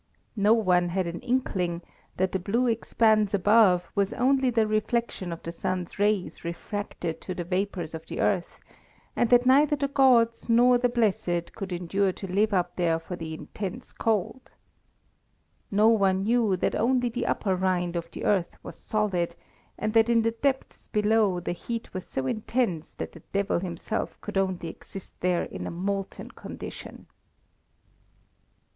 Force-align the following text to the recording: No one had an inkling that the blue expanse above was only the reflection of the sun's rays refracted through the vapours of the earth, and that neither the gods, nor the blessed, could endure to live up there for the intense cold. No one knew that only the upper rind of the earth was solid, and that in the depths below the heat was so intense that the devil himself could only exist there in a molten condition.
No 0.35 0.55
one 0.55 0.89
had 0.89 1.05
an 1.05 1.19
inkling 1.19 1.83
that 2.17 2.31
the 2.31 2.39
blue 2.39 2.65
expanse 2.65 3.35
above 3.35 3.91
was 3.93 4.13
only 4.13 4.49
the 4.49 4.65
reflection 4.65 5.31
of 5.31 5.43
the 5.43 5.51
sun's 5.51 5.99
rays 5.99 6.43
refracted 6.43 7.21
through 7.21 7.35
the 7.35 7.43
vapours 7.43 7.93
of 7.93 8.07
the 8.07 8.19
earth, 8.19 8.57
and 9.15 9.29
that 9.29 9.45
neither 9.45 9.75
the 9.75 9.87
gods, 9.87 10.49
nor 10.49 10.79
the 10.79 10.89
blessed, 10.89 11.53
could 11.53 11.71
endure 11.71 12.11
to 12.13 12.25
live 12.25 12.51
up 12.51 12.77
there 12.77 12.97
for 12.97 13.15
the 13.15 13.35
intense 13.35 13.91
cold. 13.91 14.53
No 15.69 15.87
one 15.89 16.23
knew 16.23 16.57
that 16.57 16.73
only 16.73 17.07
the 17.09 17.27
upper 17.27 17.55
rind 17.55 17.95
of 17.95 18.09
the 18.09 18.25
earth 18.25 18.57
was 18.63 18.77
solid, 18.77 19.35
and 19.77 19.93
that 19.93 20.09
in 20.09 20.23
the 20.23 20.31
depths 20.31 20.87
below 20.87 21.39
the 21.39 21.51
heat 21.51 21.93
was 21.93 22.07
so 22.07 22.25
intense 22.25 22.95
that 22.95 23.11
the 23.11 23.21
devil 23.33 23.59
himself 23.59 24.19
could 24.19 24.35
only 24.35 24.67
exist 24.67 25.21
there 25.21 25.43
in 25.43 25.67
a 25.67 25.69
molten 25.69 26.31
condition. 26.31 27.05